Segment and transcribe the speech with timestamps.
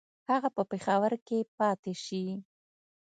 [0.29, 2.25] هغه په پېښور کې پاته شي.